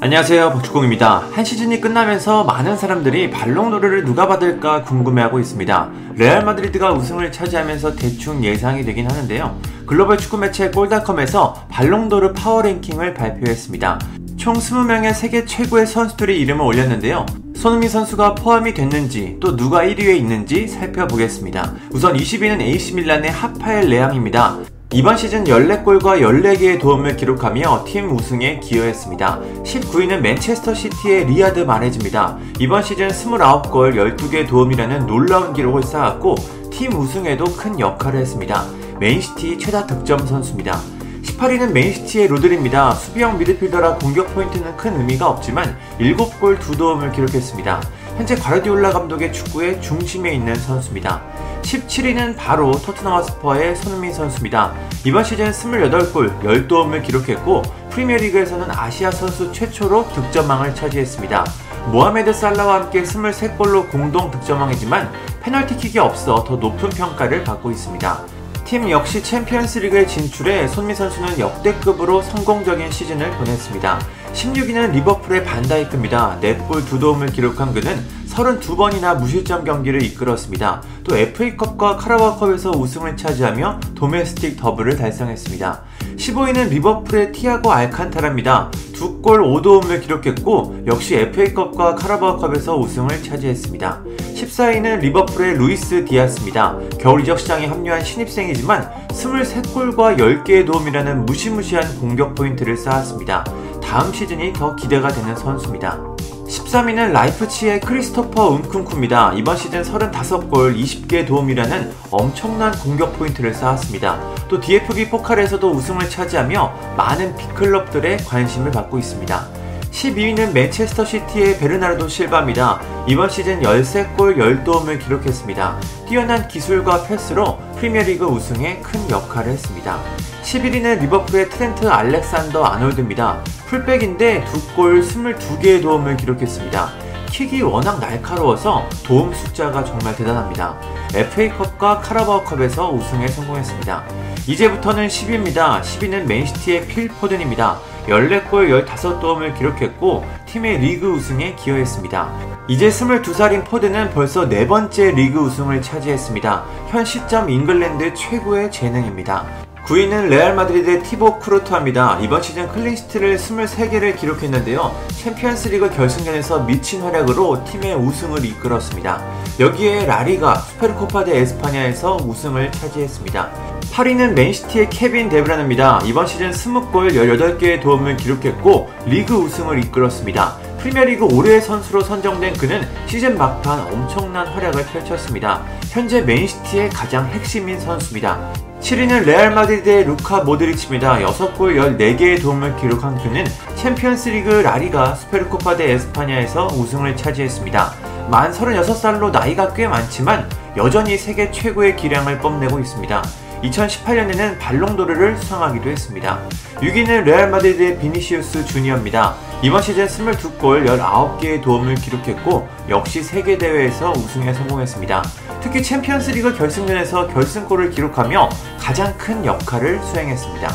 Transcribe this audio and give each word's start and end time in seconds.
안녕하세요 0.00 0.52
박주공입니다. 0.52 1.24
한 1.32 1.44
시즌이 1.44 1.80
끝나면서 1.80 2.44
많은 2.44 2.76
사람들이 2.76 3.30
발롱도르를 3.30 4.04
누가 4.04 4.28
받을까 4.28 4.84
궁금해하고 4.84 5.40
있습니다. 5.40 5.90
레알 6.14 6.44
마드리드가 6.44 6.92
우승을 6.92 7.32
차지하면서 7.32 7.96
대충 7.96 8.44
예상이 8.44 8.84
되긴 8.84 9.10
하는데요. 9.10 9.58
글로벌 9.86 10.16
축구 10.16 10.38
매체 10.38 10.70
골닷컴에서 10.70 11.66
발롱도르 11.68 12.32
파워랭킹을 12.32 13.14
발표했습니다. 13.14 13.98
총 14.36 14.54
20명의 14.54 15.12
세계 15.14 15.44
최고의 15.44 15.88
선수들의 15.88 16.40
이름을 16.42 16.64
올렸는데요. 16.64 17.26
손흥민 17.56 17.88
선수가 17.88 18.36
포함이 18.36 18.74
됐는지 18.74 19.36
또 19.40 19.56
누가 19.56 19.82
1위에 19.82 20.16
있는지 20.16 20.68
살펴보겠습니다. 20.68 21.72
우선 21.90 22.16
20위는 22.16 22.60
AC 22.60 22.94
밀란의 22.94 23.32
하파엘 23.32 23.88
레앙입니다. 23.88 24.58
이번 24.90 25.18
시즌 25.18 25.44
14골과 25.44 26.18
14개의 26.22 26.80
도움을 26.80 27.18
기록하며 27.18 27.84
팀 27.86 28.10
우승에 28.10 28.58
기여했습니다. 28.60 29.40
19위는 29.62 30.20
맨체스터 30.20 30.72
시티의 30.72 31.26
리아드 31.26 31.60
마레즈입니다. 31.60 32.38
이번 32.58 32.82
시즌 32.82 33.08
29골 33.08 34.16
12개 34.16 34.48
도움이라는 34.48 35.06
놀라운 35.06 35.52
기록을 35.52 35.82
쌓았고 35.82 36.36
팀 36.70 36.94
우승에도 36.94 37.44
큰 37.54 37.78
역할을 37.78 38.18
했습니다. 38.18 38.64
맨시티 38.98 39.58
최다 39.58 39.86
득점 39.86 40.26
선수입니다. 40.26 40.80
18위는 41.22 41.72
맨시티의 41.72 42.28
로드리입니다. 42.28 42.92
수비형 42.92 43.36
미드필더라 43.36 43.96
공격 43.96 44.34
포인트는 44.34 44.74
큰 44.78 44.98
의미가 44.98 45.28
없지만 45.28 45.76
7골 45.98 46.58
2도움을 46.60 47.12
기록했습니다. 47.12 47.82
현재 48.18 48.34
과르디올라 48.34 48.90
감독의 48.90 49.32
축구의 49.32 49.80
중심에 49.80 50.32
있는 50.32 50.52
선수입니다. 50.56 51.22
17위는 51.62 52.36
바로 52.36 52.72
토트넘 52.72 53.22
홋스퍼의 53.22 53.76
손흥민 53.76 54.12
선수입니다. 54.12 54.74
이번 55.06 55.22
시즌 55.22 55.48
28골 55.52 56.40
10도움을 56.40 57.04
기록했고 57.04 57.62
프리미어리그에서는 57.90 58.72
아시아 58.72 59.12
선수 59.12 59.52
최초로 59.52 60.08
득점왕을 60.08 60.74
차지했습니다. 60.74 61.44
모하메드 61.92 62.32
살라와 62.32 62.80
함께 62.80 63.04
23골로 63.04 63.88
공동 63.88 64.32
득점왕이지만 64.32 65.12
페널티킥이 65.40 66.00
없어 66.00 66.42
더 66.42 66.56
높은 66.56 66.88
평가를 66.88 67.44
받고 67.44 67.70
있습니다. 67.70 68.24
팀 68.64 68.90
역시 68.90 69.22
챔피언스 69.22 69.78
리그에 69.78 70.06
진출해 70.06 70.66
손흥민 70.66 70.96
선수는 70.96 71.38
역대급으로 71.38 72.22
성공적인 72.22 72.90
시즌을 72.90 73.30
보냈습니다. 73.38 74.00
16위는 74.32 74.92
리버풀의 74.92 75.44
반다이크입니다. 75.44 76.38
4골 76.40 76.84
2도움을 76.84 77.32
기록한 77.32 77.72
그는 77.72 77.98
32번이나 78.28 79.18
무실점 79.18 79.64
경기를 79.64 80.02
이끌었습니다. 80.02 80.82
또 81.04 81.16
FA컵과 81.16 81.96
카라바오컵에서 81.96 82.70
우승을 82.70 83.16
차지하며 83.16 83.80
domestic 83.94 84.56
double을 84.58 84.96
달성했습니다. 84.96 85.82
15위는 86.16 86.68
리버풀의 86.68 87.32
티아고 87.32 87.72
알칸타라입니다. 87.72 88.70
2골 88.92 89.62
5도움을 89.62 90.02
기록했고 90.02 90.82
역시 90.86 91.16
FA컵과 91.16 91.96
카라바오컵에서 91.96 92.76
우승을 92.76 93.22
차지했습니다. 93.22 94.02
14위는 94.34 95.00
리버풀의 95.00 95.54
루이스 95.56 96.04
디아스입니다. 96.04 96.78
겨울 97.00 97.22
이적 97.22 97.40
시장에 97.40 97.66
합류한 97.66 98.04
신입생이지만 98.04 99.08
23골과 99.08 100.18
10개의 100.18 100.66
도움이라는 100.66 101.26
무시무시한 101.26 101.98
공격 101.98 102.34
포인트를 102.34 102.76
쌓았습니다. 102.76 103.44
다음 103.88 104.12
시즌이 104.12 104.52
더 104.52 104.76
기대가 104.76 105.08
되는 105.08 105.34
선수입니다. 105.34 105.98
13위는 106.46 107.12
라이프치히의 107.12 107.80
크리스토퍼 107.80 108.58
은쿤쿠입니다. 108.58 109.32
이번 109.38 109.56
시즌 109.56 109.80
35골 109.80 110.78
20개 110.78 111.26
도움이라는 111.26 111.90
엄청난 112.10 112.70
공격 112.80 113.18
포인트를 113.18 113.54
쌓았습니다. 113.54 114.20
또 114.46 114.60
DFB 114.60 115.08
포칼에서도 115.08 115.70
우승을 115.70 116.10
차지하며 116.10 116.94
많은 116.98 117.34
빅클럽들의 117.36 118.18
관심을 118.18 118.72
받고 118.72 118.98
있습니다. 118.98 119.48
12위는 119.90 120.52
맨체스터 120.52 121.06
시티의 121.06 121.58
베르나르도 121.58 122.08
실바입니다. 122.08 122.82
이번 123.08 123.30
시즌 123.30 123.62
13골 123.62 124.36
10도움을 124.36 125.02
기록했습니다. 125.02 125.80
뛰어난 126.06 126.46
기술과 126.46 127.04
패스로 127.04 127.58
프리미어리그 127.78 128.24
우승에 128.24 128.80
큰 128.80 129.08
역할을 129.08 129.52
했습니다. 129.52 130.00
11위는 130.42 131.00
리버풀의 131.00 131.48
트렌트 131.48 131.88
알렉산더 131.88 132.64
아놀드입니다. 132.64 133.40
풀백인데 133.66 134.44
2골 134.44 135.00
22개의 135.00 135.80
도움을 135.82 136.16
기록했습니다. 136.16 136.90
킥이 137.30 137.62
워낙 137.62 138.00
날카로워서 138.00 138.88
도움 139.04 139.32
숫자가 139.32 139.84
정말 139.84 140.16
대단합니다. 140.16 140.76
FA컵과 141.14 142.00
카라바오컵에서 142.00 142.90
우승에 142.90 143.28
성공했습니다. 143.28 144.04
이제부터는 144.48 145.06
10위입니다. 145.06 145.80
10위는 145.80 146.24
맨시티의 146.26 146.86
필 146.88 147.08
포든입니다. 147.08 147.78
14골 148.08 148.86
15도움을 148.86 149.56
기록했고 149.56 150.24
팀의 150.46 150.78
리그 150.78 151.12
우승에 151.12 151.54
기여했습니다. 151.54 152.47
이제 152.68 152.90
22살인 152.90 153.64
포든은 153.64 154.10
벌써 154.10 154.46
네 154.46 154.66
번째 154.66 155.12
리그 155.12 155.38
우승을 155.38 155.80
차지했습니다. 155.80 156.64
현 156.90 157.02
시점 157.02 157.48
잉글랜드 157.48 158.12
최고의 158.12 158.70
재능입니다. 158.70 159.46
9위는 159.86 160.28
레알 160.28 160.54
마드리드의 160.54 161.02
티보 161.02 161.38
쿠르투아입니다. 161.38 162.20
이번 162.20 162.42
시즌 162.42 162.68
clean 162.68 162.93
sheet를 162.93 163.38
23개를 163.38 164.18
기록했는데요. 164.18 164.94
챔피언스 165.08 165.68
리그 165.68 165.88
결승전에서 165.88 166.64
미친 166.64 167.00
활약으로 167.00 167.64
팀의 167.64 167.94
우승을 167.94 168.44
이끌었습니다. 168.44 169.22
여기에 169.58 170.04
라리가 170.04 170.56
수페르코파 170.56 171.24
데 171.24 171.38
에스파냐에서 171.38 172.18
우승을 172.22 172.70
차지했습니다. 172.70 173.50
8위는 173.94 174.34
맨시티의 174.34 174.90
케빈 174.90 175.30
데브라위너입니다. 175.30 176.02
이번 176.04 176.26
시즌 176.26 176.50
20골 176.50 177.14
18개의 177.14 177.80
도움을 177.80 178.18
기록했고 178.18 178.90
리그 179.06 179.34
우승을 179.36 179.82
이끌었습니다. 179.84 180.67
프리미어리그 180.78 181.24
올해의 181.24 181.60
선수로 181.60 182.02
선정된 182.02 182.54
그는 182.54 182.86
시즌 183.06 183.36
막판 183.36 183.92
엄청난 183.92 184.46
활약을 184.46 184.86
펼쳤습니다. 184.86 185.62
현재 185.90 186.22
맨시티의 186.22 186.90
가장 186.90 187.26
핵심인 187.26 187.78
선수입니다. 187.80 188.52
7위는 188.80 189.24
레알 189.24 189.50
마드리드의 189.50 190.04
루카 190.04 190.44
모드리치입니다. 190.44 191.18
6골 191.18 191.98
14개의 191.98 192.40
도움을 192.40 192.76
기록한 192.76 193.18
그는 193.18 193.44
챔피언스 193.74 194.28
리그 194.28 194.50
라리가 194.50 195.16
수페르코파 195.16 195.76
데 195.76 195.92
에스파냐에서 195.92 196.68
우승을 196.68 197.16
차지했습니다. 197.16 198.28
만 198.30 198.52
36살로 198.52 199.32
나이가 199.32 199.72
꽤 199.74 199.88
많지만 199.88 200.48
여전히 200.76 201.16
세계 201.16 201.50
최고의 201.50 201.96
기량을 201.96 202.38
뽐내고 202.38 202.78
있습니다. 202.78 203.22
2018년에는 203.62 204.58
발롱도르를 204.58 205.36
수상하기도 205.36 205.90
했습니다. 205.90 206.40
6위는 206.76 207.24
레알 207.24 207.50
마드리드의 207.50 207.98
비니시우스 207.98 208.64
주니어입니다. 208.64 209.34
이번 209.62 209.82
시즌 209.82 210.06
22골 210.06 210.86
19개의 210.86 211.62
도움을 211.62 211.96
기록했고 211.96 212.68
역시 212.88 213.22
세 213.22 213.36
개 213.36 213.58
대회에서 213.58 214.12
우승에 214.12 214.52
성공했습니다. 214.52 215.22
특히 215.60 215.82
챔피언스 215.82 216.30
리그 216.30 216.56
결승전에서 216.56 217.28
결승골을 217.28 217.90
기록하며 217.90 218.48
가장 218.78 219.16
큰 219.18 219.44
역할을 219.44 220.00
수행했습니다. 220.02 220.68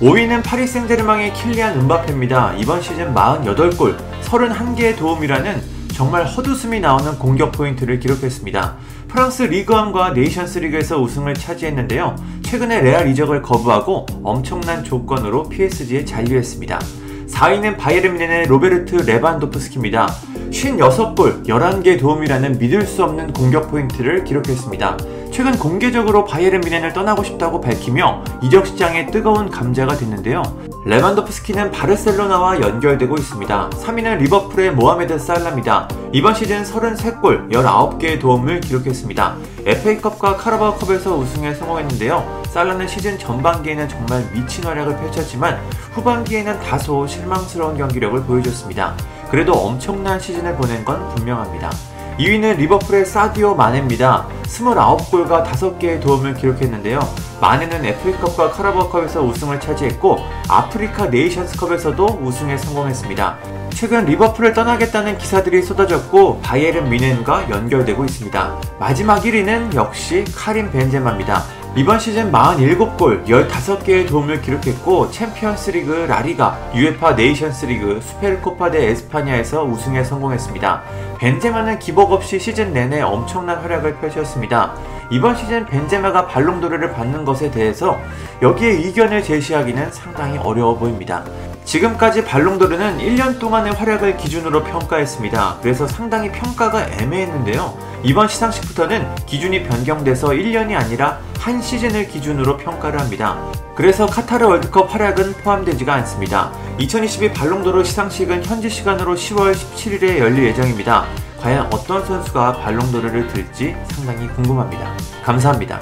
5위는 0.00 0.42
파리 0.42 0.66
생제르맹의 0.66 1.34
킬리안 1.34 1.78
음바페입니다. 1.80 2.54
이번 2.54 2.80
시즌 2.80 3.14
48골, 3.14 3.96
31개의 4.22 4.96
도움이라는 4.96 5.73
정말 5.94 6.26
헛웃음이 6.26 6.80
나오는 6.80 7.16
공격 7.20 7.52
포인트를 7.52 8.00
기록했습니다. 8.00 8.76
프랑스 9.06 9.48
리그1과 9.48 10.12
네이션스 10.12 10.58
리그에서 10.58 11.00
우승을 11.00 11.34
차지했는데요. 11.34 12.16
최근에 12.42 12.80
레알 12.80 13.08
이적을 13.08 13.42
거부하고 13.42 14.06
엄청난 14.24 14.82
조건으로 14.82 15.48
PSG에 15.48 16.04
잔류했습니다. 16.04 16.80
4위는 17.28 17.78
바이에른 17.78 18.18
뮌헨의 18.18 18.46
로베르트 18.46 18.96
레반도프스키입니다. 19.06 20.08
56골, 20.50 21.46
11개 21.46 21.98
도움이라는 22.00 22.58
믿을 22.58 22.82
수 22.86 23.04
없는 23.04 23.32
공격 23.32 23.70
포인트를 23.70 24.24
기록했습니다. 24.24 24.96
최근 25.30 25.56
공개적으로 25.56 26.24
바이에른 26.24 26.60
뮌헨을 26.60 26.92
떠나고 26.92 27.22
싶다고 27.22 27.60
밝히며 27.60 28.24
이적 28.42 28.66
시장에 28.66 29.06
뜨거운 29.06 29.48
감자가 29.48 29.96
됐는데요. 29.96 30.42
레반도프스키는 30.86 31.70
바르셀로나와 31.70 32.60
연결되고 32.60 33.16
있습니다. 33.16 33.70
3위는 33.70 34.18
리버풀의 34.18 34.72
모하메드 34.72 35.18
살라입니다. 35.18 35.88
이번 36.12 36.34
시즌 36.34 36.62
33골, 36.62 37.50
19개의 37.50 38.20
도움을 38.20 38.60
기록했습니다. 38.60 39.36
FA컵과 39.64 40.36
카라바오컵에서 40.36 41.16
우승에 41.16 41.54
성공했는데요. 41.54 42.42
살라는 42.48 42.86
시즌 42.86 43.18
전반기에는 43.18 43.88
정말 43.88 44.30
미친 44.32 44.64
활약을 44.64 44.98
펼쳤지만 44.98 45.58
후반기에는 45.92 46.60
다소 46.60 47.06
실망스러운 47.06 47.78
경기력을 47.78 48.22
보여줬습니다. 48.24 48.94
그래도 49.30 49.54
엄청난 49.54 50.20
시즌을 50.20 50.54
보낸 50.56 50.84
건 50.84 51.08
분명합니다. 51.14 51.70
2위는 52.18 52.58
리버풀의 52.58 53.06
사디오 53.06 53.56
마네입니다. 53.56 54.28
29골과 54.44 55.44
5개의 55.44 56.00
도움을 56.00 56.34
기록했는데요. 56.34 57.00
마네는 57.40 57.84
FA컵과 57.84 58.50
카라바오컵에서 58.50 59.22
우승을 59.22 59.58
차지했고 59.58 60.18
아프리카 60.48 61.06
네이션스컵에서도 61.06 62.20
우승에 62.22 62.56
성공했습니다. 62.56 63.38
최근 63.70 64.04
리버풀을 64.04 64.52
떠나겠다는 64.52 65.18
기사들이 65.18 65.62
쏟아졌고 65.62 66.40
바이에른 66.40 66.88
미넨과 66.88 67.50
연결되고 67.50 68.04
있습니다. 68.04 68.60
마지막 68.78 69.20
1위는 69.22 69.74
역시 69.74 70.24
카린 70.36 70.70
벤제마입니다. 70.70 71.42
이번 71.76 71.98
시즌 71.98 72.30
47골, 72.30 73.26
15개의 73.26 74.06
도움을 74.06 74.40
기록했고 74.40 75.10
챔피언스 75.10 75.72
리그, 75.72 75.90
라리가, 75.90 76.70
UEFA 76.72 77.14
네이션스 77.14 77.66
리그, 77.66 78.00
수페르코파 78.00 78.70
데 78.70 78.90
에스파냐에서 78.90 79.64
우승에 79.64 80.04
성공했습니다. 80.04 80.82
벤제마는 81.18 81.80
기복 81.80 82.12
없이 82.12 82.38
시즌 82.38 82.72
내내 82.72 83.00
엄청난 83.00 83.58
활약을 83.58 83.98
펼쳤습니다. 83.98 84.72
이번 85.10 85.36
시즌 85.36 85.66
벤제마가 85.66 86.26
발롱도르를 86.26 86.92
받는 86.92 87.24
것에 87.24 87.50
대해서 87.50 87.98
여기에 88.42 88.74
이견을 88.80 89.22
제시하기는 89.22 89.92
상당히 89.92 90.38
어려워 90.38 90.76
보입니다. 90.76 91.24
지금까지 91.64 92.24
발롱도르는 92.24 92.98
1년 92.98 93.38
동안의 93.38 93.72
활약을 93.72 94.16
기준으로 94.16 94.64
평가했습니다. 94.64 95.58
그래서 95.62 95.86
상당히 95.86 96.30
평가가 96.30 96.88
애매했는데요. 96.88 97.76
이번 98.02 98.28
시상식부터는 98.28 99.14
기준이 99.26 99.62
변경돼서 99.62 100.28
1년이 100.28 100.76
아니라 100.76 101.20
한 101.38 101.60
시즌을 101.60 102.08
기준으로 102.08 102.58
평가를 102.58 103.00
합니다. 103.00 103.38
그래서 103.74 104.06
카타르 104.06 104.46
월드컵 104.46 104.94
활약은 104.94 105.34
포함되지가 105.42 105.92
않습니다. 105.94 106.52
2022 106.78 107.32
발롱도르 107.32 107.82
시상식은 107.84 108.44
현지 108.44 108.68
시간으로 108.68 109.14
10월 109.14 109.52
17일에 109.54 110.18
열릴 110.18 110.44
예정입니다. 110.44 111.06
과연 111.44 111.66
어떤 111.74 112.02
선수가 112.06 112.54
발롱도르를 112.54 113.28
들지 113.28 113.76
상당히 113.90 114.26
궁금합니다. 114.28 114.96
감사합니다. 115.22 115.78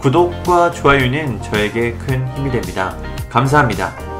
구독과 0.00 0.70
좋아요는 0.70 1.42
저에게 1.42 1.92
큰 1.98 2.26
힘이 2.28 2.50
됩니다. 2.50 2.96
감사합니다. 3.28 4.11